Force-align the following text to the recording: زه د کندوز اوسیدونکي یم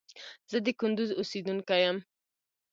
زه 0.51 0.57
د 0.65 0.67
کندوز 0.79 1.09
اوسیدونکي 1.19 1.77
یم 1.83 1.97